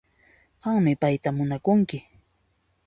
[0.61, 1.97] Qanmi payta munakunki